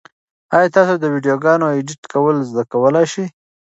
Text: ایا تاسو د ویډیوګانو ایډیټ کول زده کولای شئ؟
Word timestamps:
ایا 0.55 0.69
تاسو 0.75 0.93
د 0.99 1.03
ویډیوګانو 1.13 1.73
ایډیټ 1.75 2.01
کول 2.13 2.35
زده 2.49 2.63
کولای 2.73 3.05
شئ؟ 3.13 3.25